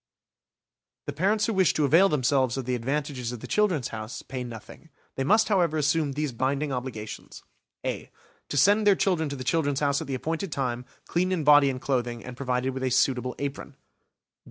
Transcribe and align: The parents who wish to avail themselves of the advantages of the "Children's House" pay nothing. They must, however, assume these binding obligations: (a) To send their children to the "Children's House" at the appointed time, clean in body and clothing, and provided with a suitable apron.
The 1.05 1.13
parents 1.13 1.45
who 1.45 1.53
wish 1.53 1.75
to 1.75 1.85
avail 1.85 2.09
themselves 2.09 2.57
of 2.57 2.65
the 2.65 2.73
advantages 2.73 3.31
of 3.31 3.39
the 3.39 3.45
"Children's 3.45 3.89
House" 3.89 4.23
pay 4.23 4.43
nothing. 4.43 4.89
They 5.13 5.23
must, 5.23 5.47
however, 5.47 5.77
assume 5.77 6.13
these 6.13 6.31
binding 6.31 6.71
obligations: 6.73 7.43
(a) 7.85 8.09
To 8.49 8.57
send 8.57 8.87
their 8.87 8.95
children 8.95 9.29
to 9.29 9.35
the 9.35 9.43
"Children's 9.43 9.81
House" 9.81 10.01
at 10.01 10.07
the 10.07 10.15
appointed 10.15 10.51
time, 10.51 10.85
clean 11.05 11.31
in 11.31 11.43
body 11.43 11.69
and 11.69 11.79
clothing, 11.79 12.25
and 12.25 12.35
provided 12.35 12.73
with 12.73 12.81
a 12.81 12.89
suitable 12.89 13.35
apron. 13.37 13.75